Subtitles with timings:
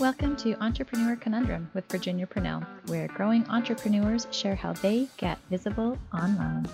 [0.00, 5.98] Welcome to Entrepreneur Conundrum with Virginia Purnell, where growing entrepreneurs share how they get visible
[6.14, 6.68] online.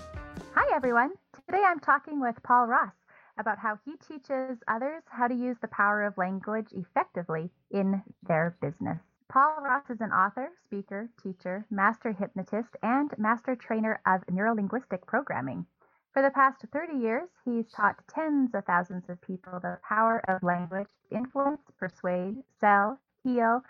[0.54, 1.12] Hi, everyone.
[1.46, 2.92] Today I'm talking with Paul Ross
[3.38, 8.58] about how he teaches others how to use the power of language effectively in their
[8.60, 8.98] business.
[9.32, 15.64] Paul Ross is an author, speaker, teacher, master hypnotist, and master trainer of neurolinguistic programming.
[16.12, 20.42] For the past 30 years, he's taught tens of thousands of people the power of
[20.42, 23.62] language to influence, persuade, sell, heal,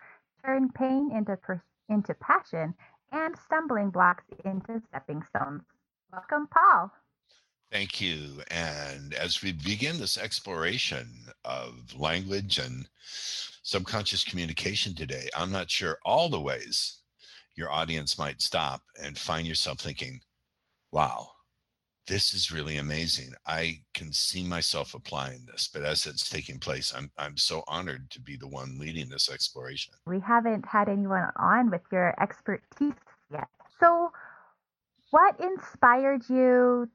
[0.44, 1.38] turn pain into,
[1.88, 2.74] into passion,
[3.12, 5.62] and stumbling blocks into stepping stones.
[6.12, 6.90] Welcome, Paul.
[7.72, 8.42] Thank you.
[8.50, 11.08] And as we begin this exploration
[11.44, 12.86] of language and
[13.62, 16.98] subconscious communication today, I'm not sure all the ways
[17.56, 20.20] your audience might stop and find yourself thinking,
[20.92, 21.30] wow,
[22.06, 23.32] this is really amazing.
[23.46, 28.10] I can see myself applying this, but as it's taking place, I'm I'm so honored
[28.10, 29.94] to be the one leading this exploration.
[30.06, 32.92] We haven't had anyone on with your expertise
[33.32, 33.48] yet.
[33.80, 34.12] So
[35.10, 36.88] what inspired you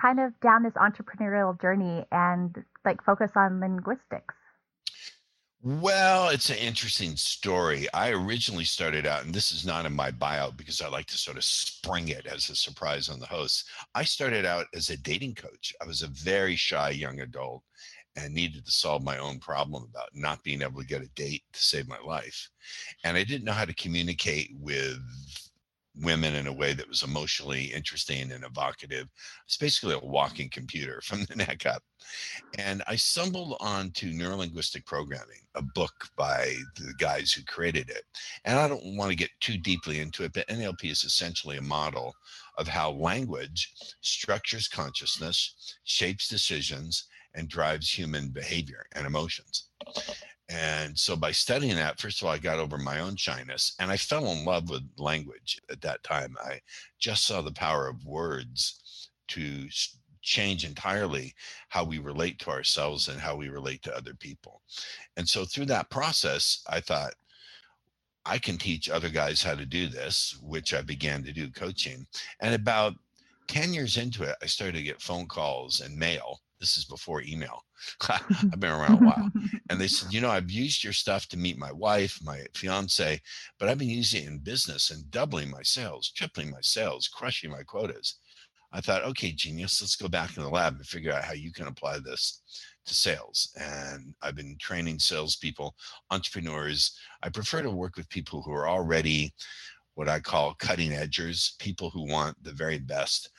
[0.00, 4.34] kind of down this entrepreneurial journey and like focus on linguistics?
[5.68, 7.92] Well, it's an interesting story.
[7.92, 11.18] I originally started out, and this is not in my bio because I like to
[11.18, 13.68] sort of spring it as a surprise on the host.
[13.92, 15.74] I started out as a dating coach.
[15.82, 17.64] I was a very shy young adult
[18.14, 21.42] and needed to solve my own problem about not being able to get a date
[21.52, 22.48] to save my life.
[23.02, 25.00] And I didn't know how to communicate with
[26.00, 29.08] women in a way that was emotionally interesting and evocative.
[29.46, 31.82] It's basically a walking computer from the neck up.
[32.58, 38.04] And I stumbled onto neurolinguistic programming, a book by the guys who created it.
[38.44, 41.62] And I don't want to get too deeply into it, but NLP is essentially a
[41.62, 42.14] model
[42.58, 49.68] of how language structures consciousness, shapes decisions, and drives human behavior and emotions.
[50.48, 53.90] And so by studying that, first of all, I got over my own shyness and
[53.90, 56.36] I fell in love with language at that time.
[56.40, 56.60] I
[56.98, 59.68] just saw the power of words to
[60.22, 61.34] change entirely
[61.68, 64.62] how we relate to ourselves and how we relate to other people.
[65.16, 67.14] And so through that process, I thought,
[68.24, 72.04] I can teach other guys how to do this, which I began to do coaching.
[72.40, 72.94] And about
[73.46, 77.22] 10 years into it, I started to get phone calls and mail this is before
[77.22, 77.64] email.
[78.08, 79.30] I've been around a while.
[79.70, 83.20] And they said, you know, I've used your stuff to meet my wife, my fiance,
[83.58, 87.50] but I've been using it in business and doubling my sales, tripling my sales, crushing
[87.50, 88.18] my quotas.
[88.72, 91.52] I thought, okay, genius, let's go back in the lab and figure out how you
[91.52, 92.42] can apply this
[92.86, 93.52] to sales.
[93.56, 95.74] And I've been training salespeople,
[96.10, 96.96] entrepreneurs.
[97.22, 99.32] I prefer to work with people who are already
[99.96, 103.30] what I call cutting edgers, people who want the very best.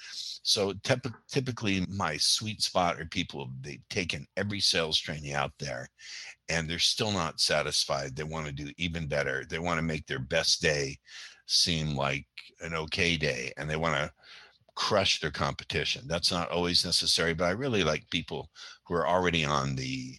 [0.44, 5.88] So typically, my sweet spot are people they've taken every sales training out there,
[6.50, 8.16] and they're still not satisfied.
[8.16, 9.46] They want to do even better.
[9.48, 10.98] They want to make their best day
[11.46, 12.26] seem like
[12.62, 14.12] an okay day, and they want to
[14.74, 16.04] crush their competition.
[16.08, 18.50] That's not always necessary, but I really like people
[18.84, 20.16] who are already on the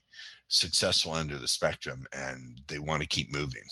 [0.49, 3.62] successful end of the spectrum and they want to keep moving.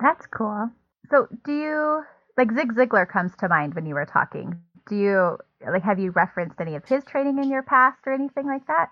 [0.00, 0.70] That's cool.
[1.10, 2.04] So, do you
[2.36, 4.60] like Zig Ziglar comes to mind when you were talking?
[4.88, 8.46] Do you like have you referenced any of his training in your past or anything
[8.46, 8.90] like that?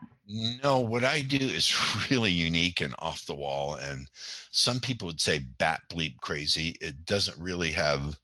[0.63, 1.75] No, what I do is
[2.11, 3.77] really unique and off the wall.
[3.77, 4.09] And
[4.51, 6.77] some people would say bat bleep crazy.
[6.81, 8.19] It doesn't really have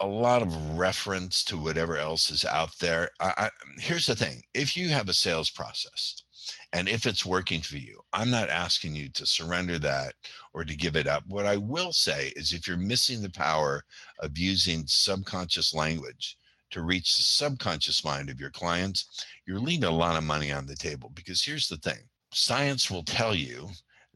[0.00, 3.10] a lot of reference to whatever else is out there.
[3.20, 6.22] I, I, here's the thing if you have a sales process
[6.72, 10.14] and if it's working for you, I'm not asking you to surrender that
[10.54, 11.24] or to give it up.
[11.26, 13.84] What I will say is if you're missing the power
[14.20, 16.36] of using subconscious language
[16.70, 20.66] to reach the subconscious mind of your clients, you're leaving a lot of money on
[20.66, 21.10] the table.
[21.14, 21.98] Because here's the thing
[22.32, 23.68] science will tell you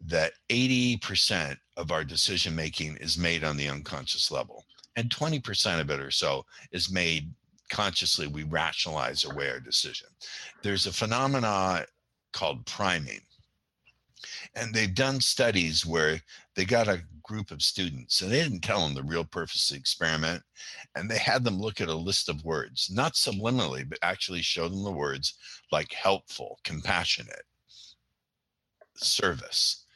[0.06, 4.64] that 80% of our decision making is made on the unconscious level,
[4.96, 7.32] and 20% of it or so is made
[7.70, 8.26] consciously.
[8.26, 10.08] We rationalize away our decision.
[10.62, 11.86] There's a phenomena
[12.34, 13.20] called priming.
[14.54, 16.20] And they've done studies where
[16.54, 19.74] they got a group of students and they didn't tell them the real purpose of
[19.74, 20.42] the experiment.
[20.94, 24.68] And they had them look at a list of words, not subliminally, but actually show
[24.68, 25.34] them the words
[25.72, 27.44] like helpful, compassionate,
[28.96, 29.86] service.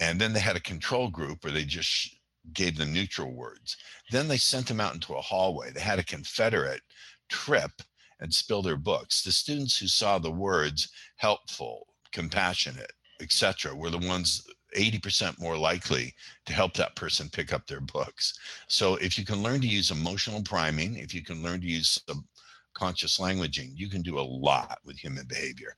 [0.00, 2.16] And then they had a control group where they just
[2.52, 3.76] gave them neutral words.
[4.10, 5.70] Then they sent them out into a hallway.
[5.70, 6.82] They had a Confederate
[7.28, 7.72] trip
[8.20, 9.22] and spill their books.
[9.22, 14.46] The students who saw the words helpful, compassionate, etc., were the ones
[14.76, 16.14] 80% more likely
[16.44, 18.38] to help that person pick up their books.
[18.68, 22.02] So if you can learn to use emotional priming, if you can learn to use
[22.06, 25.76] subconscious languaging, you can do a lot with human behavior.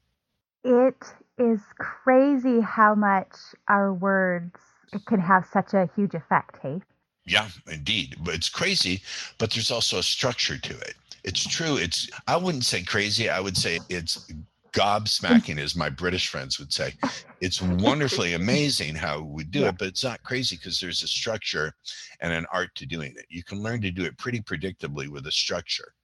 [0.65, 1.05] It
[1.39, 3.37] is crazy how much
[3.69, 4.59] our words
[5.07, 6.81] can have such a huge effect, hey?
[7.25, 8.17] Yeah, indeed.
[8.25, 9.03] But it's crazy,
[9.39, 10.95] but there's also a structure to it.
[11.25, 11.77] It's true.
[11.77, 13.29] It's I wouldn't say crazy.
[13.29, 14.31] I would say it's
[14.73, 16.95] gobsmacking, as my British friends would say.
[17.41, 19.69] It's wonderfully amazing how we do Yeah.
[19.69, 21.73] it, but it's not crazy because there's a structure
[22.21, 23.27] and an art to doing it.
[23.29, 25.95] You can learn to do it pretty predictably with a structure.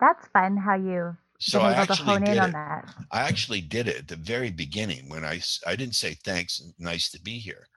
[0.00, 2.52] That's fun how you've So I actually hone in did on it.
[2.52, 2.94] that.
[3.10, 7.10] I actually did it at the very beginning when I I didn't say thanks, nice
[7.10, 7.68] to be here.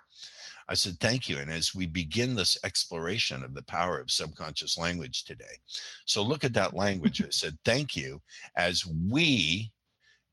[0.68, 1.38] I said thank you.
[1.38, 5.60] And as we begin this exploration of the power of subconscious language today,
[6.06, 7.24] so look at that language.
[7.24, 8.22] I said thank you
[8.58, 9.72] as we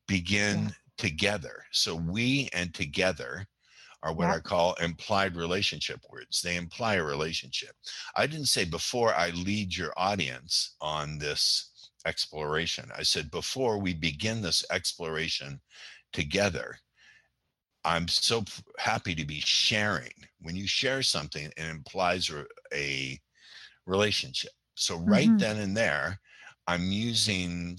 [0.09, 1.65] begin together.
[1.71, 3.47] So we and together
[4.03, 4.35] are what Yeah.
[4.35, 6.41] I call implied relationship words.
[6.43, 7.77] They imply a relationship.
[8.17, 12.91] I didn't say before I lead your audience on this exploration.
[12.97, 15.61] I said before we begin this exploration
[16.13, 16.79] together,
[17.85, 18.45] I'm so
[18.79, 20.13] happy to be sharing.
[20.41, 22.31] When you share something, it implies
[22.73, 23.21] a,
[23.87, 24.53] relationship.
[24.75, 25.39] So right Mhm.
[25.39, 26.21] then and there,
[26.67, 27.77] I'm using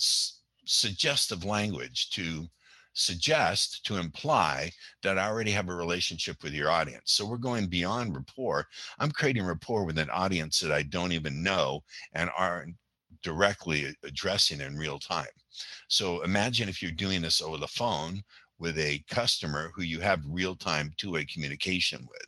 [0.66, 2.48] suggestive language to
[2.94, 4.72] suggest to imply
[5.02, 7.12] that I already have a relationship with your audience.
[7.14, 8.68] So we're going beyond rapport.
[9.00, 11.84] I'm creating rapport with an audience that I don't even know
[12.14, 12.78] and aren't
[13.24, 15.28] directly addressing in real time.
[15.88, 18.24] So imagine if you're doing this over the phone
[18.64, 22.26] with a customer who you have real time two way communication with.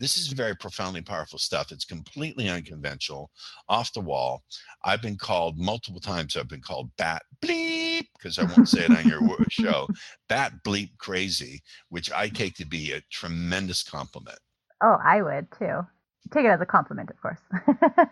[0.00, 1.70] This is very profoundly powerful stuff.
[1.70, 3.30] It's completely unconventional,
[3.68, 4.42] off the wall.
[4.84, 6.36] I've been called multiple times.
[6.36, 9.20] I've been called bat bleep because I won't say it on your
[9.50, 9.86] show.
[10.28, 14.40] Bat bleep crazy, which I take to be a tremendous compliment.
[14.82, 15.86] Oh, I would too.
[16.32, 17.40] Take it as a compliment, of course.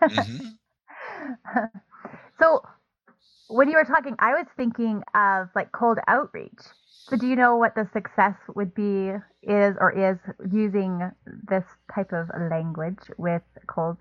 [0.05, 0.53] Mhm.
[2.39, 2.63] so,
[3.49, 6.63] when you were talking, I was thinking of like cold outreach.
[7.11, 9.11] So, do you know what the success would be,
[9.43, 10.19] is, or is
[10.53, 11.11] using
[11.49, 11.65] this
[11.95, 13.99] type of language with cold?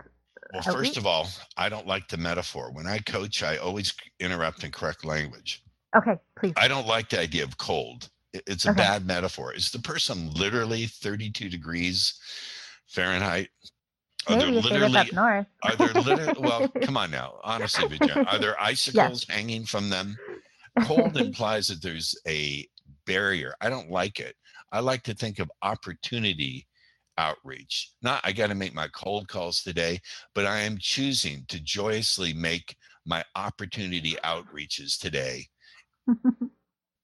[0.52, 0.80] Well, Outreach?
[0.80, 2.72] first of all, I don't like the metaphor.
[2.72, 5.64] When I coach, I always interrupt and correct language.
[5.96, 6.54] Okay, please.
[6.58, 8.10] I don't like the idea of cold.
[8.34, 8.78] It's a Okay.
[8.78, 9.54] bad metaphor.
[9.54, 12.20] Is the person literally 32 degrees
[12.88, 13.50] Fahrenheit?
[14.28, 15.48] Are Maybe there literally up north.
[15.64, 20.20] are there literally well, come on now, honestly, Virginia, are there icicles hanging from them?
[20.80, 22.68] Cold implies that there's a
[23.06, 23.54] barrier.
[23.62, 24.36] I don't like it.
[24.72, 26.68] I like to think of opportunity
[27.18, 27.92] outreach.
[28.02, 30.00] Not I got to make my cold calls today,
[30.34, 32.76] but I am choosing to joyously make
[33.06, 35.48] my opportunity outreaches today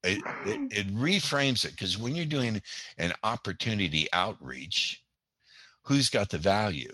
[0.03, 2.61] it, it, it reframes it because when you're doing
[2.97, 5.03] an opportunity outreach,
[5.83, 6.91] who's got the value?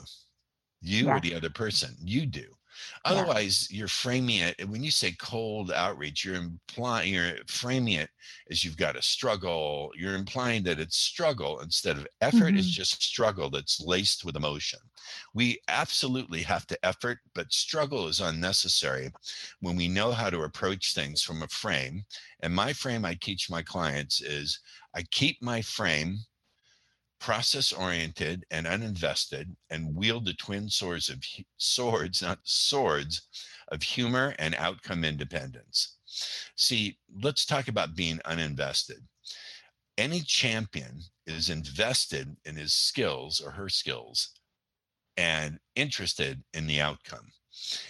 [0.82, 1.96] You or the other person?
[2.00, 2.57] You do.
[3.06, 3.28] Yeah.
[3.28, 4.68] Otherwise, you're framing it.
[4.68, 8.10] When you say cold outreach, you're implying you're framing it
[8.52, 9.92] as you've got a struggle.
[9.96, 12.56] You're implying that it's struggle instead of effort.
[12.58, 12.72] It's Mhm.
[12.72, 14.80] just struggle that's laced with emotion.
[15.34, 19.12] We absolutely have to effort, but struggle is unnecessary
[19.60, 22.06] when we know how to approach things from a frame.
[22.42, 24.60] And my frame I teach my clients is
[24.94, 26.20] I keep my frame
[27.20, 31.24] process oriented and uninvested and wield the twin swords of
[31.58, 33.28] swords, not swords,
[33.70, 35.98] of humor and outcome independence.
[36.56, 39.02] See, let's talk about being uninvested.
[39.98, 44.30] Any champion is invested in his skills or her skills
[45.18, 47.32] and interested in the outcome.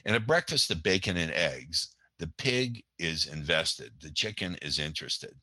[0.05, 5.33] In a breakfast of bacon and eggs, the pig is invested, the chicken is interested.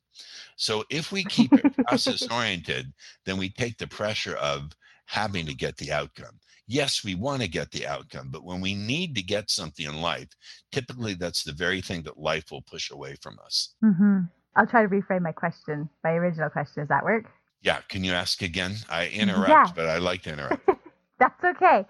[0.55, 2.93] So if we keep it process oriented,
[3.25, 4.71] then we take the pressure of
[5.05, 6.39] having to get the outcome.
[6.67, 10.01] Yes, we want to get the outcome, but when we need to get something in
[10.01, 10.29] life,
[10.71, 13.75] typically that's the very thing that life will push away from us.
[13.81, 14.21] hmm
[14.55, 16.81] I'll try to reframe my question, my original question.
[16.81, 17.25] Does that work?
[17.61, 18.75] Yeah, can you ask again?
[18.89, 19.73] I interrupt, Yeah.
[19.75, 20.61] but I like to interrupt.
[21.19, 21.85] That's okay.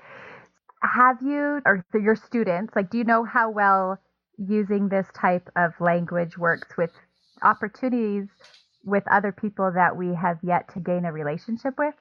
[0.81, 3.99] Have you, or so your students, like, do you know how well
[4.37, 6.91] using this type of language works with
[7.41, 8.27] opportunities
[8.83, 11.95] with other people that we have yet to gain a relationship with?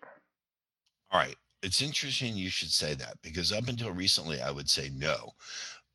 [1.10, 1.36] All right.
[1.62, 5.32] It's interesting you should say that because up until recently, I would say no.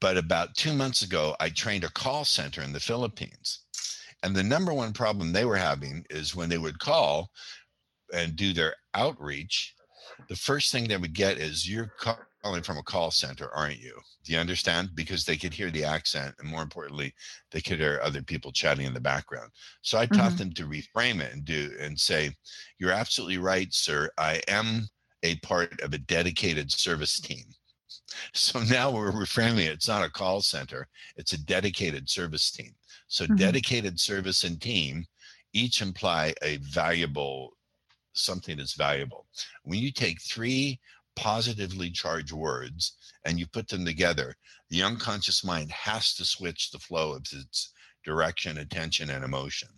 [0.01, 3.65] But about two months ago, I trained a call center in the Philippines.
[4.23, 7.29] And the number one problem they were having is when they would call
[8.13, 9.75] and do their outreach,
[10.27, 11.93] the first thing they would get is you're
[12.41, 13.99] calling from a call center, aren't you?
[14.23, 14.91] Do you understand?
[14.95, 16.35] Because they could hear the accent.
[16.39, 17.13] And more importantly,
[17.51, 19.51] they could hear other people chatting in the background.
[19.81, 20.39] So I taught Mhm.
[20.39, 22.35] them to reframe it and do and say,
[22.77, 24.09] You're absolutely right, sir.
[24.17, 24.87] I am
[25.23, 27.45] a part of a dedicated service team.
[28.33, 29.73] So now we're reframing it.
[29.73, 32.75] It's not a call center, it's a dedicated service team.
[33.07, 33.59] So, Mhm.
[33.67, 35.05] dedicated service and team
[35.53, 37.57] each imply a valuable
[38.13, 39.27] something that's valuable.
[39.63, 40.79] When you take three
[41.19, 42.93] positively charged words
[43.25, 44.35] and you put them together,
[44.69, 47.73] the unconscious mind has to switch the flow of its
[48.05, 49.69] direction, attention, and emotion.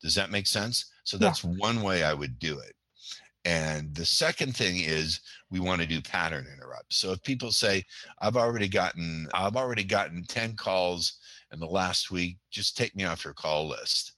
[0.00, 0.90] Does that make sense?
[1.04, 1.28] So Yeah.
[1.28, 2.74] that's one way I would do it.
[3.44, 6.96] And the second thing is we want to do pattern interrupts.
[6.96, 7.84] So if people say,
[8.20, 11.18] I've already gotten, I've already gotten 10 calls
[11.52, 14.14] in the last week, just take me off your call list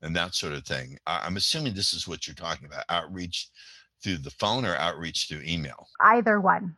[0.00, 0.98] and that sort of thing.
[1.06, 3.50] I'm assuming this is what you're talking about outreach
[4.02, 5.88] through the phone or outreach through email.
[6.00, 6.76] Either one.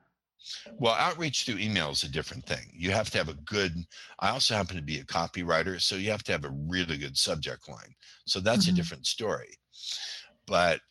[0.78, 2.70] Well, outreach through email is a different thing.
[2.72, 3.86] You have to have a good,
[4.20, 7.16] I also happen to be a copywriter, so you have to have a really good
[7.16, 7.94] subject line.
[8.26, 8.68] So that's Mhm.
[8.70, 9.58] a different story.
[10.46, 10.82] But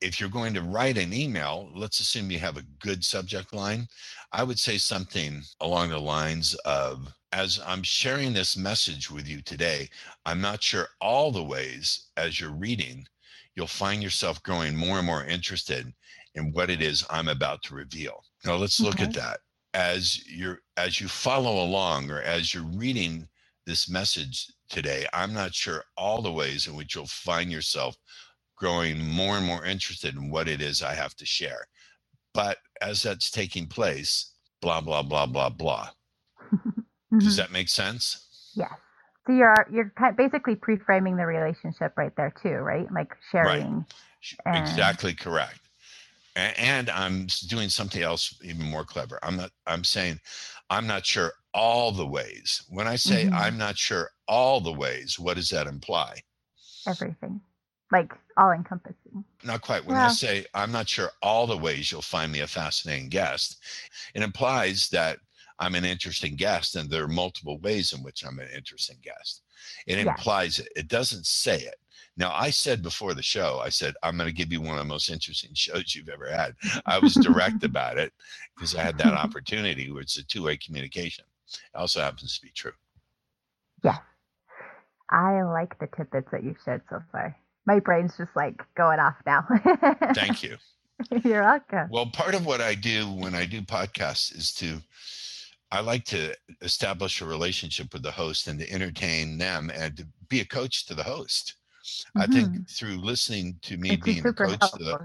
[0.00, 3.88] if you're going to write an email, let's assume you have a good subject line.
[4.32, 9.42] I would say something along the lines of, as I'm sharing this message with you
[9.42, 9.90] today,
[10.24, 13.08] I'm not sure all the ways as you're reading,
[13.54, 15.92] you'll find yourself growing more and more interested
[16.34, 18.22] in what it is I'm about to reveal.
[18.44, 19.40] Now let's look at that.
[19.74, 23.28] As you're as you follow along or as you're reading
[23.66, 27.96] this message today, I'm not sure all the ways in which you'll find yourself
[28.56, 31.66] growing more and more interested in what it is I have to share.
[32.34, 35.90] But as that's taking place, blah blah blah blah blah.
[37.18, 37.36] Does Mhm.
[37.36, 38.52] that make sense?
[38.54, 38.70] Yes.
[39.26, 42.90] So you're you're kind basically pre-framing the relationship right there too, right?
[42.92, 43.84] Like sharing.
[44.20, 45.60] Sh- And- Exactly correct.
[46.36, 49.20] And I'm doing something else even more clever.
[49.22, 50.18] I'm not, I'm saying,
[50.68, 52.62] I'm not sure all the ways.
[52.68, 53.32] When I say Mhm.
[53.32, 56.22] I'm not sure all the ways, what does that imply?
[56.86, 57.40] everything,
[57.92, 59.24] like all encompassing.
[59.44, 59.84] Not quite.
[59.86, 63.58] When I say I'm not sure all the ways you'll find me a fascinating guest,
[64.14, 65.18] it implies that
[65.58, 69.42] I'm an interesting guest and there are multiple ways in which I'm an interesting guest.
[69.86, 70.06] It Yes.
[70.06, 70.68] implies it.
[70.76, 71.76] It doesn't say it.
[72.16, 74.78] Now, I said before the show, I said, I'm going to give you one of
[74.78, 76.54] the most interesting shows you've ever had.
[76.86, 78.12] I was direct about it
[78.54, 81.24] because I had that opportunity where it's a two way communication.
[81.52, 82.72] It also happens to be true.
[83.82, 83.98] Yeah.
[85.10, 87.36] I like the tidbits that you've shared so far.
[87.66, 89.46] My brain's just like going off now.
[90.14, 90.56] Thank you.
[91.24, 91.88] You're welcome.
[91.90, 94.80] Well, part of what I do when I do podcasts is to,
[95.74, 100.06] I like to establish a relationship with the host and to entertain them and to
[100.28, 101.56] be a coach to the host.
[102.16, 102.28] I Mhm.
[102.28, 104.98] think through listening to me It's being a coach to the,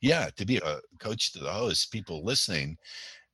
[0.00, 2.78] yeah, to be a coach to the host, people listening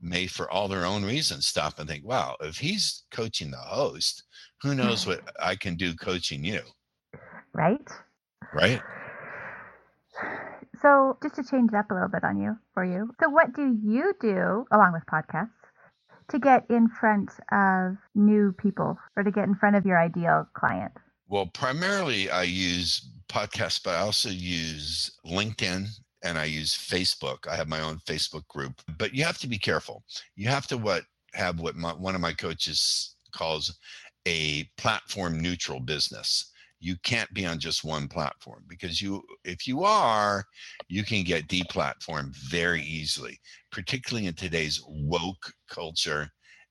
[0.01, 4.25] may, for all their own reasons, stop and think, wow, if he's coaching the host,
[4.63, 6.63] who knows what I can do coaching you,
[7.55, 7.89] right?
[8.53, 8.85] right?
[10.83, 13.15] So, just to change it up a little bit on you, for you.
[13.21, 15.62] So, what do you do along with podcasts
[16.31, 20.47] to get in front of new people or to get in front of your ideal
[20.55, 20.93] client?
[21.29, 25.87] Well, primarily I use podcasts, but I also use LinkedIn
[26.23, 27.49] and I use Facebook.
[27.49, 30.05] I have my own Facebook group, but you have to be careful.
[30.37, 33.79] You have to what have what my, one of my coaches calls
[34.27, 36.52] a platform neutral business.
[36.83, 40.45] You can't be on just one platform because you if you are,
[40.89, 46.31] you can get deplatformed very easily, particularly in today's woke culture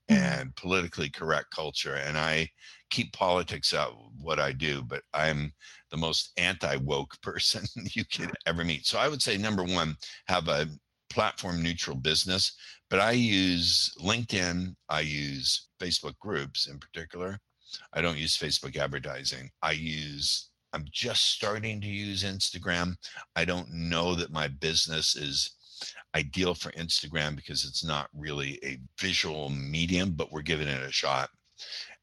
[0.10, 0.18] Mhm.
[0.18, 1.96] and politically correct culture.
[1.96, 2.50] And I
[2.90, 5.54] keep politics out of what I do, but I'm
[5.90, 7.64] the most anti woke person
[7.94, 8.86] you could ever meet.
[8.86, 10.68] So I would say number one, have a
[11.10, 12.54] platform neutral business.
[12.90, 17.40] But I use LinkedIn, I use Facebook groups in particular.
[17.94, 19.50] I don't use Facebook advertising.
[19.62, 22.96] I use, I'm just starting to use Instagram.
[23.36, 25.52] I don't know that my business is
[26.16, 30.92] ideal for Instagram because it's not really a visual medium, but we're giving it a
[30.92, 31.30] shot.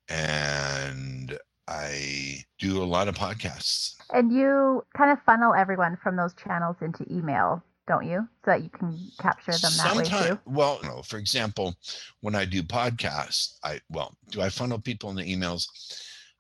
[0.09, 3.95] And I do a lot of podcasts.
[4.11, 8.29] And you kind of funnel everyone from those channels into email, don't you?
[8.45, 10.39] So that you can capture them that way too.
[10.45, 11.75] Well, no, for example,
[12.21, 15.67] when I do podcasts, I well, do I funnel people in the emails?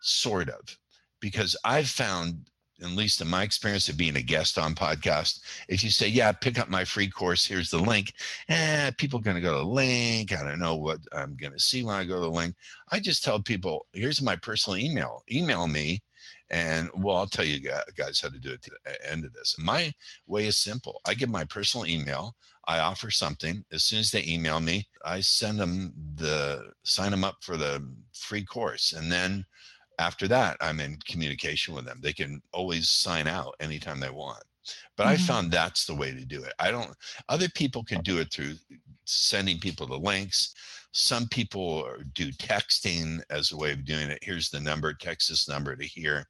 [0.00, 0.78] Sort of,
[1.20, 2.46] because I've found,
[2.82, 6.32] at least in my experience of being a guest on podcast, if you say, "Yeah,
[6.32, 8.12] pick up my free course, here's the link,"
[8.48, 10.32] eh, people are going to go to the link.
[10.32, 12.54] I don't know what I'm going to see when I go to the link.
[12.90, 15.22] I just tell people, "Here's my personal email.
[15.30, 16.02] Email me."
[16.50, 19.56] And well, I'll tell you guys how to do it to the end of this.
[19.58, 19.92] My
[20.26, 21.00] way is simple.
[21.04, 22.36] I give my personal email.
[22.66, 23.64] I offer something.
[23.72, 27.86] As soon as they email me, I send them the sign them up for the
[28.12, 28.92] free course.
[28.92, 29.44] And then
[29.98, 32.00] after that, I'm in communication with them.
[32.02, 34.42] They can always sign out anytime they want.
[34.96, 35.26] But I Mhm.
[35.26, 36.52] found that's the way to do it.
[36.58, 36.94] I don't,
[37.28, 38.56] other people can do it through
[39.04, 40.54] sending people the links.
[40.92, 44.18] Some people do texting as a way of doing it.
[44.22, 46.28] Here's the number, text this number to here.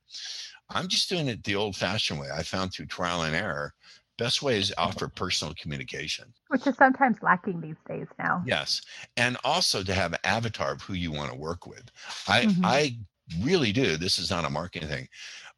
[0.70, 2.28] I'm just doing it the old fashioned way.
[2.30, 3.74] I found through trial and error.
[4.18, 6.32] Best way is offer personal communication.
[6.48, 8.42] Which is sometimes lacking these days now.
[8.46, 8.82] Yes.
[9.16, 11.90] And also to have an avatar of who you want to work with.
[12.26, 12.64] I Mhm.
[12.64, 12.98] I
[13.40, 13.96] really do.
[13.96, 15.08] This is not a marketing thing.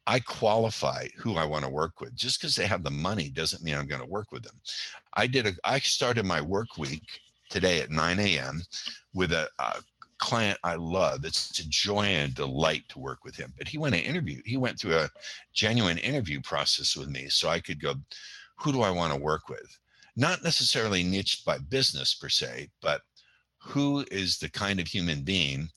[0.07, 2.15] I qualify who I want to work with.
[2.15, 4.59] Just because they have the money doesn't mean I'm going to work with them.
[5.13, 8.63] I did a I started my work week today at 9 a.m.
[9.13, 9.81] with a, a
[10.17, 11.25] client I love.
[11.25, 13.53] It's a joy and delight to work with him.
[13.57, 14.41] But he went to interview.
[14.45, 15.09] He went through a
[15.53, 17.95] genuine interview process with me so I could go,
[18.57, 19.77] who do I want to work with?
[20.15, 23.01] Not necessarily niched by business per se, but
[23.59, 25.69] who is the kind of human being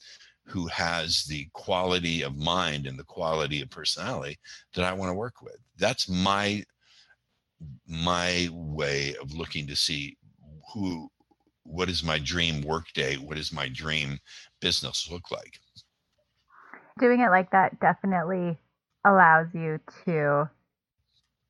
[0.46, 4.38] who has the quality of mind and the quality of personality
[4.74, 5.56] that I want to work with.
[5.78, 6.64] That's my
[7.86, 10.16] my way of looking to see
[10.72, 11.10] who
[11.62, 14.18] what is my dream work day, what is my dream
[14.60, 15.58] business look like.
[17.00, 18.58] Doing it like that definitely
[19.04, 20.48] allows you to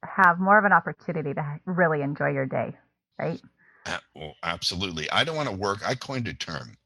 [0.04, 2.76] have more of an opportunity to really enjoy your day,
[3.18, 3.40] right?
[3.86, 5.10] A- Well, absolutely.
[5.10, 5.86] I don't want to work.
[5.86, 6.76] I coined a term.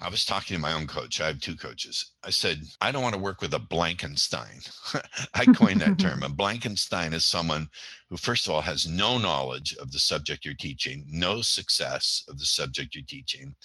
[0.00, 1.20] I was talking to my own coach.
[1.20, 2.12] I have two coaches.
[2.22, 4.60] I said, I don't want to work with a Blankenstein.
[5.34, 6.22] I coined that term.
[6.22, 7.68] A Blankenstein is someone
[8.08, 12.38] who, first of all, has no knowledge of the subject you're teaching, no success of
[12.38, 13.56] the subject you're teaching,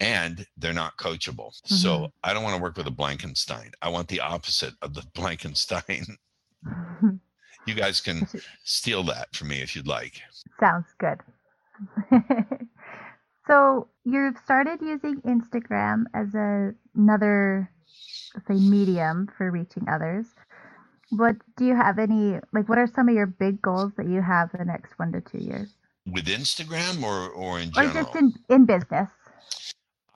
[0.00, 1.52] and they're not coachable.
[1.64, 2.06] So mm-hmm.
[2.24, 3.70] I don't want to work with a Blankenstein.
[3.80, 6.04] I want the opposite of the Blankenstein.
[7.66, 8.26] You guys can
[8.64, 10.20] steal that from me if you'd like.
[10.58, 11.20] Sounds good.
[13.48, 17.70] So you've started using Instagram as a, another,
[18.46, 20.26] say, medium for reaching others.
[21.10, 22.68] What do you have any like?
[22.68, 25.38] What are some of your big goals that you have the next one to two
[25.38, 25.70] years,
[26.06, 27.96] With Instagram or, or in general?
[27.96, 29.08] or just in in business?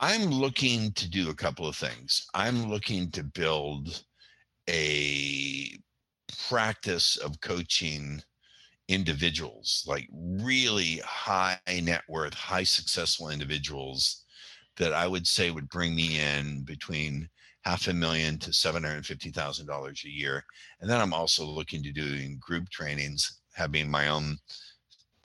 [0.01, 2.27] I'm looking to do a couple of things.
[2.35, 4.05] I'm looking to build
[4.69, 5.79] a
[6.49, 8.23] practice of coaching
[8.93, 14.25] individuals, like really high net worth, high successful individuals
[14.77, 17.29] that I would say would bring me in between
[17.65, 20.45] half a million to seven hundred fifty thousand dollars a year.
[20.81, 24.39] And then I'm also looking to doing group trainings, having my own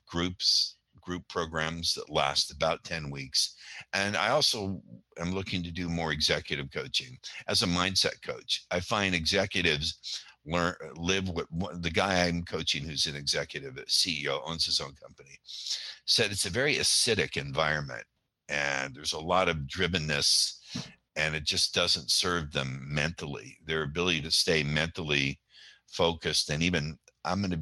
[0.08, 3.56] groups, group programs that last about 10 weeks.
[3.94, 4.82] And I also
[5.20, 8.66] am looking to do more executive coaching as a mindset coach.
[8.72, 10.00] I find executives
[10.48, 11.48] learn live what
[11.82, 15.38] the guy I'm coaching who's an executive, uh, CEO, owns his own company,
[16.06, 18.04] said it's a very acidic environment
[18.50, 20.58] and there's a lot of drivenness
[21.16, 23.58] and it just doesn't serve them mentally.
[23.66, 25.40] Their ability to stay mentally
[25.88, 27.62] focused and even I'm going to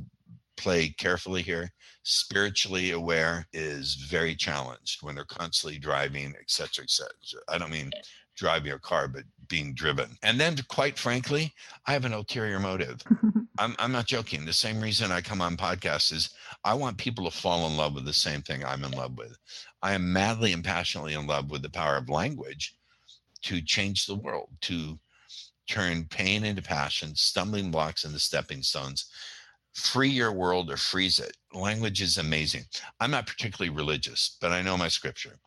[0.58, 1.72] play carefully here
[2.04, 7.72] spiritually aware is very challenged when they're constantly driving et cetera et cetera i don't
[7.72, 7.90] mean
[8.36, 11.54] driving a car but being driven and then quite frankly
[11.86, 13.02] i have an ulterior motive
[13.58, 16.32] I'm, I'm not joking the same reason i come on podcasts is
[16.64, 19.38] i want people to fall in love with the same thing i'm in love with
[19.82, 22.76] i am madly and passionately in love with the power of language
[23.44, 25.00] to change the world to
[25.68, 29.10] turn pain into passion stumbling blocks into stepping stones
[29.76, 31.36] free your world or freeze it.
[31.54, 32.64] Language is amazing.
[33.00, 35.38] I'm not particularly religious, but I know my scripture.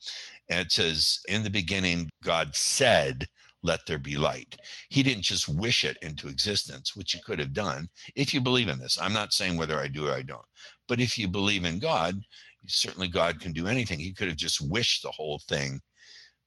[0.49, 3.27] And it says, In the beginning, God said,
[3.63, 4.57] Let there be light.
[4.89, 8.69] He didn't just wish it into existence, which he could have done if you believe
[8.69, 8.99] in this.
[9.01, 10.47] I'm not saying whether I do or I don't,
[10.87, 12.21] but if you believe in God,
[12.67, 13.99] certainly God can do anything.
[13.99, 15.81] He could have just wished the whole thing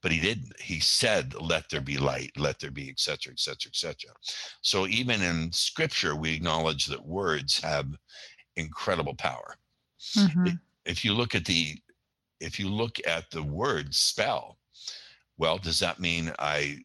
[0.01, 0.59] but he didn't.
[0.59, 4.13] He said, "Let there be light, let there be, etc., etc., etc."
[4.61, 7.95] So even in Scripture, we acknowledge that words have
[8.55, 9.57] incredible power.
[10.15, 10.59] Mhm.
[10.85, 11.81] If you look at the,
[12.41, 14.58] if you look at the word spell,
[15.38, 16.80] well, does that mean I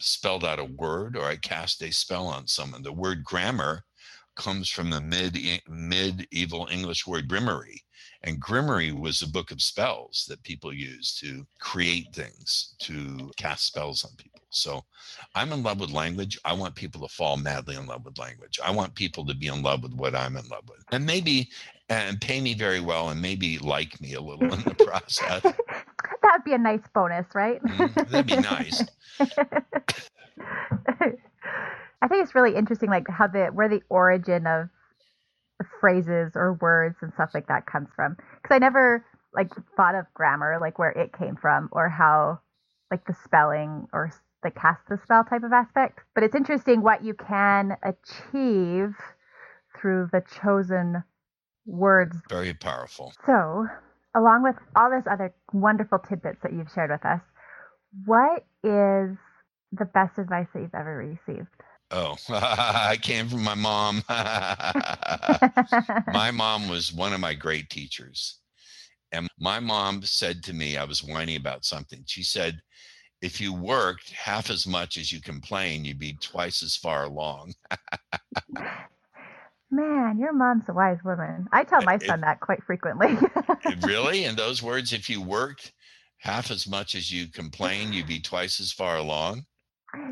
[0.00, 2.82] spelled out a word or I cast a spell on someone?
[2.82, 3.84] The word grammar
[4.36, 7.80] comes from the mid medieval English word grimmery,
[8.24, 13.66] and Grimmery was a book of spells that people used to create things, to cast
[13.66, 14.40] spells on people.
[14.48, 14.82] So
[15.34, 16.38] I'm in love with language.
[16.44, 18.58] I want people to fall madly in love with language.
[18.64, 20.82] I want people to be in love with what I'm in love with.
[20.90, 21.50] And maybe
[21.90, 25.42] and pay me very well and maybe like me a little in the process.
[26.22, 27.62] That'd be a nice bonus, right?
[27.62, 28.84] Mm, that'd be nice.
[32.04, 34.68] I think it's really interesting, like how the where the origin of
[35.80, 38.16] phrases or words and stuff like that comes from.
[38.42, 42.40] Because I never like thought of grammar, like where it came from, or how
[42.90, 44.12] like the spelling or
[44.42, 46.00] the cast the spell type of aspect.
[46.14, 48.92] But it's interesting what you can achieve
[49.80, 51.04] through the chosen
[51.64, 52.18] words.
[52.28, 53.14] Very powerful.
[53.24, 53.66] So,
[54.14, 57.22] along with all those other wonderful tidbits that you've shared with us,
[58.04, 59.16] what is
[59.72, 61.48] the best advice that you've ever received?
[61.94, 64.02] Oh, I came from my mom.
[66.12, 68.40] my mom was one of my great teachers.
[69.12, 72.02] And my mom said to me, I was whining about something.
[72.06, 72.60] She said,
[73.22, 77.54] if you worked half as much as you complain, you'd be twice as far along.
[79.70, 81.46] Man, your mom's a wise woman.
[81.52, 83.16] I tell my son it, that quite frequently.
[83.84, 84.24] really?
[84.24, 85.72] In those words, if you worked
[86.18, 89.44] half as much as you complain, you'd be twice as far along?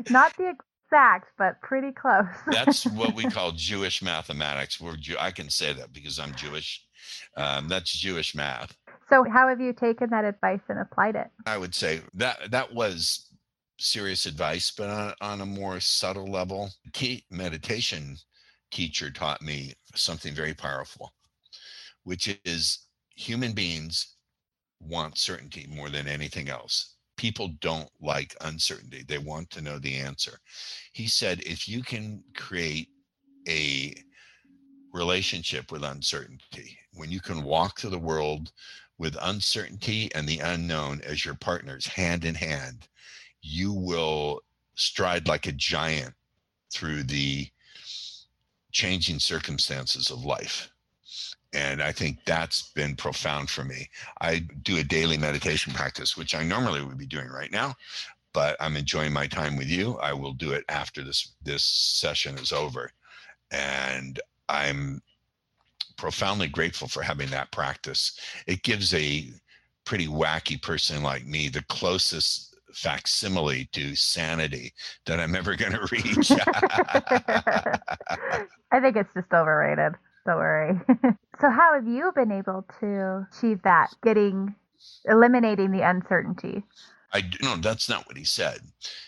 [0.09, 0.55] Not the
[0.93, 2.25] exact, but pretty close.
[2.47, 4.79] That's what we call Jewish mathematics.
[4.79, 6.85] We're Jew- I can say that because I'm Jewish.
[7.35, 8.77] Um, that's Jewish math.
[9.09, 11.27] So, how have you taken that advice and applied it?
[11.45, 13.27] I would say that that was
[13.77, 16.69] serious advice, but on, on a more subtle level.
[16.93, 18.17] Key meditation
[18.71, 21.13] teacher taught me something very powerful,
[22.03, 24.15] which is human beings
[24.79, 26.92] want certainty more than anything else.
[27.23, 30.39] People don't like uncertainty, they want to know the answer.
[30.91, 32.89] He said, if you can create
[33.47, 33.93] a
[34.91, 38.51] relationship with uncertainty, when you can walk through the world
[38.97, 42.89] with uncertainty and the unknown as your partners hand in hand,
[43.41, 44.41] you will
[44.75, 46.15] stride like a giant
[46.73, 47.47] through the
[48.73, 50.72] changing circumstances of life.
[51.53, 53.89] And I think that's been profound for me.
[54.21, 57.75] I do a daily meditation practice, which I normally would be doing right now,
[58.33, 59.97] but I'm enjoying my time with you.
[59.97, 62.91] I will do it after this this session is over.
[63.51, 65.01] And I'm
[65.97, 68.19] profoundly grateful for having that practice.
[68.47, 69.29] It gives a
[69.85, 74.73] pretty wacky person like me the closest facsimile to sanity
[75.05, 76.31] that I'm ever going to reach.
[78.71, 79.93] I think it's just overrated.
[80.25, 80.79] Don't worry.
[81.41, 83.93] so, how have you been able to achieve that?
[84.03, 84.55] Getting,
[85.05, 86.63] eliminating the uncertainty.
[87.13, 88.61] I no, that's not what he said.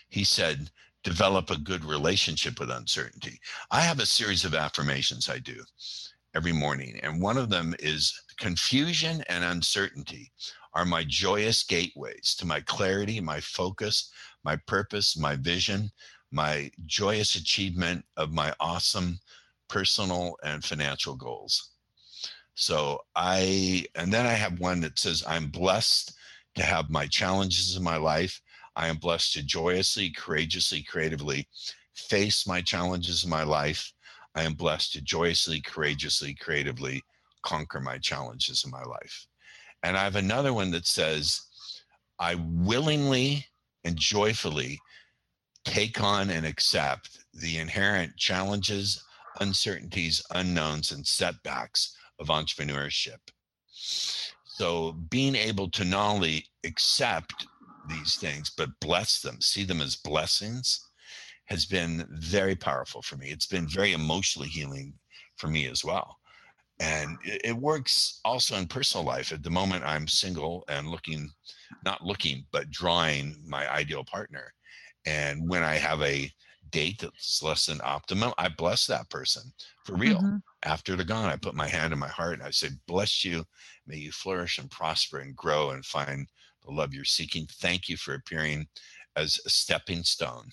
[0.09, 0.69] He said
[1.03, 3.39] develop a good relationship with uncertainty.
[3.69, 5.63] I have a series of affirmations I do
[6.33, 10.31] every morning, and one of them is confusion and uncertainty
[10.73, 14.11] are my joyous gateways to my clarity, my focus,
[14.43, 15.89] my purpose, my vision,
[16.31, 19.19] my joyous achievement of my awesome
[19.67, 21.71] personal and financial goals.
[22.55, 26.13] So I, and then I have one that says, I'm blessed
[26.55, 28.41] to have my challenges in my life.
[28.75, 31.47] I am blessed to joyously, courageously, creatively
[31.93, 33.91] face my challenges in my life.
[34.35, 37.01] I am blessed to joyously, courageously, creatively
[37.41, 39.27] conquer my challenges in my life.
[39.83, 41.41] And I have another one that says,
[42.19, 43.45] I willingly
[43.83, 44.79] and joyfully
[45.63, 49.03] take on and accept the inherent challenges,
[49.41, 53.19] uncertainties, unknowns, and setbacks of entrepreneurship.
[53.71, 57.47] So being able to not only accept
[57.87, 60.89] these things, but bless them, see them as blessings,
[61.45, 63.29] has been very powerful for me.
[63.29, 64.93] It's been very emotionally healing
[65.37, 66.17] for me as well
[66.79, 71.29] and it, works also in personal life at the moment i'm single and looking
[71.85, 74.53] not looking but drawing my ideal partner
[75.05, 76.29] and when i have a
[76.71, 79.43] date that's less than optimal i bless that person
[79.83, 80.37] for real mm-hmm.
[80.63, 83.43] after they're gone i put my hand in my heart and i say bless you
[83.87, 86.27] may you flourish and prosper and grow and find
[86.65, 88.65] the love you're seeking thank you for appearing
[89.15, 90.49] as a stepping stone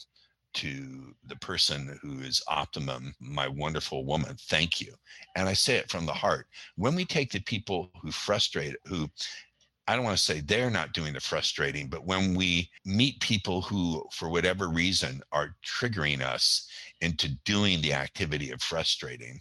[0.55, 4.93] to the person who is optimum, my wonderful woman, thank you.
[5.35, 6.47] And I say it from the heart.
[6.77, 9.09] When we take the people who frustrate, who
[9.89, 13.63] I don't want to say they're not doing the frustrating, but when we meet people
[13.63, 16.69] who, for whatever reason, are triggering us
[17.01, 19.41] into doing the activity of frustrating,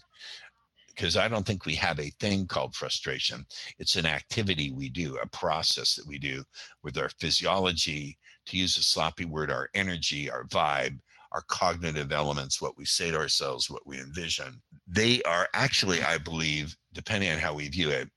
[0.88, 3.46] because I don't think we have a thing called frustration.
[3.80, 6.44] It's an activity we do, a process that we do
[6.84, 10.98] with our physiology, to use a sloppy word, our energy, our vibe,
[11.32, 14.62] our cognitive elements, what we say to ourselves, what we envision.
[14.88, 18.10] They are actually, I believe, depending on how we view it,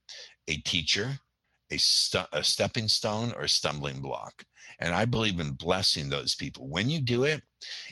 [0.47, 1.17] a teacher,
[1.71, 4.43] a, st- a stepping stone, or a stumbling block.
[4.79, 6.67] And I believe in blessing those people.
[6.67, 7.41] When you do it,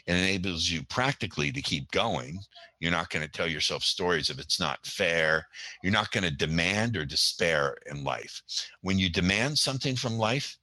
[0.05, 2.39] it enables you practically to keep going.
[2.79, 5.47] You're not going to tell yourself stories if it's not fair.
[5.81, 8.41] You're not going to demand or despair in life.
[8.81, 10.57] When you demand something from life,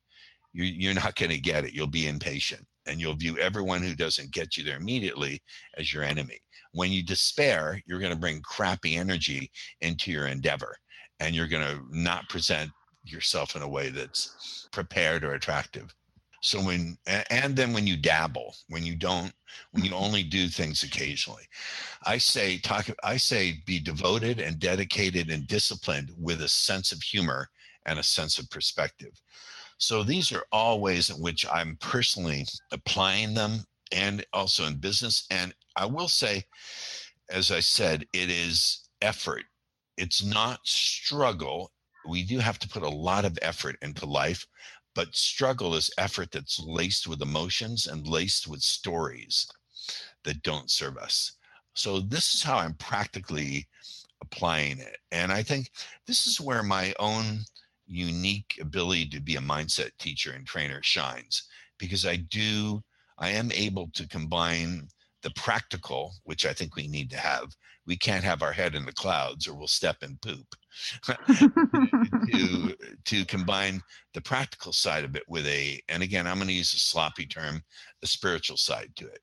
[0.53, 1.73] you're, you're not going to get it.
[1.73, 5.41] You'll be impatient and you'll view everyone who doesn't get you there immediately
[5.79, 6.39] as your enemy.
[6.73, 10.77] When you despair, you're going to bring crappy energy into your endeavor
[11.21, 12.71] and you're going to not present
[13.13, 15.95] yourself in a way that's prepared or attractive.
[16.43, 19.33] So when and then when you dabble, when you don't,
[19.73, 20.03] when you mm-hmm.
[20.03, 21.45] only do things occasionally,
[22.05, 22.89] I say talk.
[23.05, 27.51] I say be devoted and dedicated and disciplined with a sense of humor
[27.85, 29.21] and a sense of perspective.
[29.77, 35.27] So these are all ways in which I'm personally applying them, and also in business.
[35.31, 36.45] And I will say,
[37.31, 39.45] as I said, it is effort.
[39.97, 41.71] It's not struggle.
[42.07, 44.47] We do have to put a lot of effort into life,
[44.95, 49.47] but struggle is effort that's laced with emotions and laced with stories
[50.25, 51.33] that don't serve us.
[51.75, 53.69] So this is how I'm practically
[54.23, 54.99] applying it.
[55.13, 55.71] And I think
[56.07, 57.41] this is where my own
[57.87, 62.83] unique ability to be a mindset teacher and trainer shines because I do
[63.19, 64.89] I am able to combine
[65.23, 67.55] the practical, which I think we need to have.
[67.87, 70.47] We can't have our head in the clouds or we'll step in poop.
[72.29, 73.83] to to combine
[74.15, 77.27] the practical side of it with a and again i'm going to use a sloppy
[77.27, 77.61] term
[78.01, 79.21] the spiritual side to it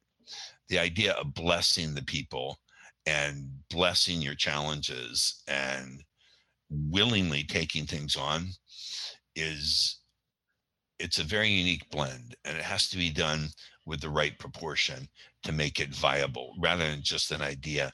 [0.67, 2.59] the idea of blessing the people
[3.05, 6.03] and blessing your challenges and
[6.69, 8.47] willingly taking things on
[9.35, 10.01] is
[10.99, 13.47] it's a very unique blend and it has to be done
[13.85, 15.07] with the right proportion
[15.47, 17.91] to make it viable rather than just an idea.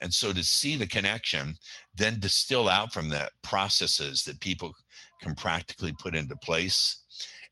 [0.00, 1.54] And so to see the connection,
[1.94, 4.74] then distill out from that processes that people
[5.22, 7.04] can practically put into place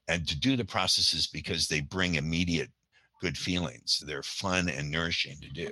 [0.08, 2.68] and to do the processes because they bring immediate
[3.20, 4.02] good feelings.
[4.06, 5.70] They're fun and nourishing to do.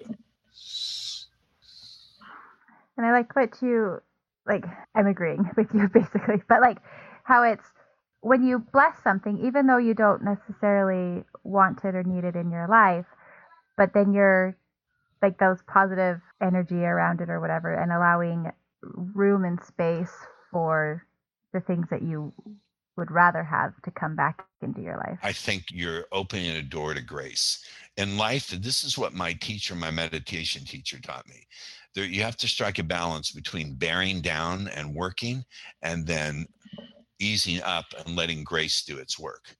[2.97, 4.01] And I like what you
[4.47, 4.64] like
[4.95, 6.79] I'm agreeing with you basically, but like
[7.25, 7.66] how it's
[8.21, 12.53] when you bless something, even though you don't necessarily want it or need it in
[12.53, 13.07] your life,
[13.77, 14.57] but then you're
[15.21, 18.51] like those positive energy around it or whatever and allowing
[18.83, 20.13] room and space
[20.51, 21.07] for
[21.53, 22.33] the things that you
[22.97, 25.19] would rather have to come back into your life.
[25.23, 27.65] I think you're opening a door to grace.
[27.97, 31.47] In life, this is what my teacher, my meditation teacher taught me.
[31.95, 35.45] There, you have to strike a balance between bearing down and working
[35.83, 36.47] and then
[37.19, 39.57] easing up and letting grace do its work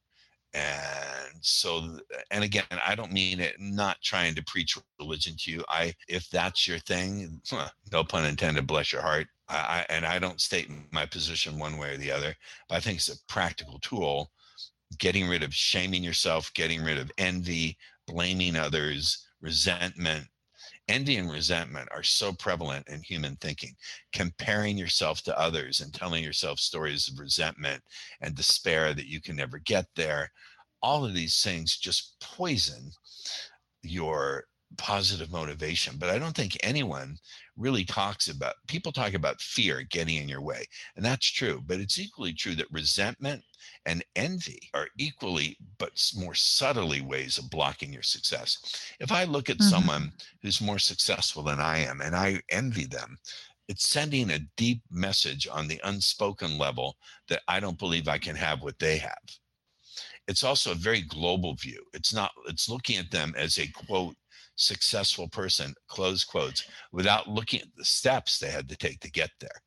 [0.55, 1.99] and so
[2.31, 6.29] and again i don't mean it not trying to preach religion to you i if
[6.31, 7.41] that's your thing
[7.93, 11.95] no pun intended bless your heart I, and i don't state my position one way
[11.95, 12.35] or the other
[12.69, 14.31] but i think it's a practical tool
[14.99, 20.27] getting rid of shaming yourself getting rid of envy blaming others resentment
[20.89, 23.75] envy and resentment are so prevalent in human thinking.
[24.13, 27.83] Comparing yourself to others and telling yourself stories of resentment
[28.21, 30.31] and despair that you can never get there.
[30.83, 32.91] All of these things just poison
[33.83, 34.45] your
[34.79, 35.97] positive motivation.
[35.99, 37.17] But I don't think anyone
[37.57, 40.65] really talks about people talk about fear getting in your way.
[40.97, 41.63] And that's true.
[41.67, 43.43] But it's equally true that resentment
[43.87, 48.59] and envy are equally, but more subtly ways of blocking your success.
[49.01, 49.69] If I look at mm-hmm.
[49.69, 53.19] someone who's more successful than I am and I envy them,
[53.69, 56.97] it's sending a deep message on the unspoken level
[57.29, 59.13] that I don't believe I can have what they have.
[60.29, 61.83] It's also a very global view.
[61.95, 64.17] It's not, it's looking at them as a quote,
[64.57, 69.31] successful person, close quotes, without looking at the steps they had to take to get
[69.41, 69.63] there.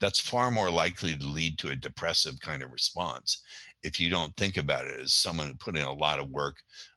[0.00, 3.42] That's far more likely to lead to a depressive kind of response
[3.82, 6.56] if you don't think about it as someone who put in a lot of work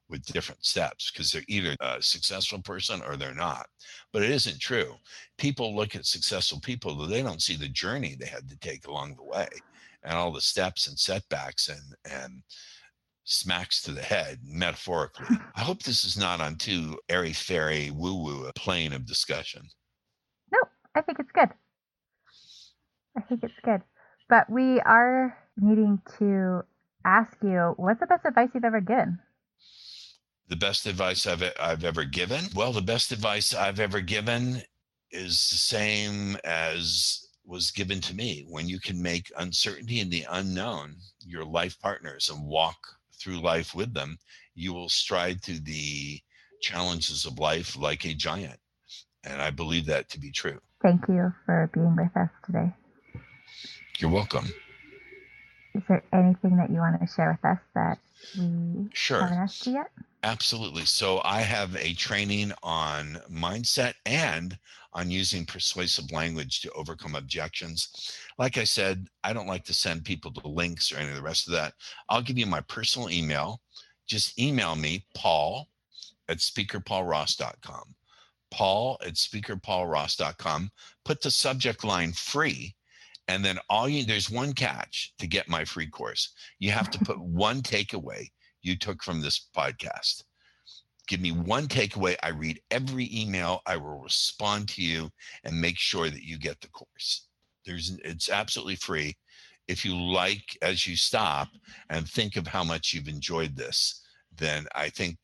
[0.10, 3.66] with different steps because they're either a successful person or they're not.
[4.12, 4.96] But it isn't true.
[5.38, 8.88] People look at successful people, but they don't see the journey they had to take
[8.88, 9.48] along the way
[10.04, 12.44] and all the steps and setbacks and and
[13.24, 15.38] smacks to the head, metaphorically.
[15.56, 19.64] I hope this is not on too airy fairy woo woo plane of discussion.
[20.52, 20.60] No,
[20.96, 21.50] I think it's good.
[23.18, 23.82] I think it's good.
[24.30, 26.64] But we are needing to
[27.06, 29.20] ask you what's the best advice you've ever given?
[30.50, 32.46] The best advice I've, I've ever given?
[32.56, 34.62] Well, the best advice I've ever given
[35.12, 40.26] is the same as was given to me when you can make uncertainty and the
[40.30, 42.78] unknown your life partners and walk
[43.20, 44.18] through life with them,
[44.56, 46.20] you will stride through the
[46.62, 48.60] challenges of life like a giant.
[49.24, 50.60] And I believe that to be true.
[50.82, 52.74] Thank you for being with us today.
[54.00, 54.48] You're welcome.
[55.74, 57.98] Is there anything that you want to share with us that
[58.38, 59.22] we sure.
[59.22, 59.92] haven't asked you yet?
[60.24, 60.86] Absolutely.
[60.86, 64.58] So I have a training on mindset and
[64.94, 68.16] on using persuasive language to overcome objections.
[68.38, 71.22] Like I said, I don't like to send people to links or any of the
[71.22, 71.74] rest of that.
[72.10, 73.62] I'll give you my personal email.
[74.08, 75.68] Just email me, Paul
[76.30, 77.96] at speakerpaulross.com.
[78.52, 80.72] Paul at speakerpaulross.com.
[81.06, 82.76] Put the subject line free.
[83.28, 86.34] And then all you there's one catch to get my free course.
[86.60, 88.30] You have to put one takeaway
[88.62, 90.24] you took from this podcast.
[91.08, 92.16] Give me one takeaway.
[92.24, 93.62] I read every email.
[93.66, 95.10] I will respond to you
[95.44, 97.28] and make sure that you get the course.
[97.66, 99.16] There's it's absolutely free.
[99.68, 101.50] If you like as you stop
[101.90, 104.02] and think of how much you've enjoyed this,
[104.38, 105.18] then I think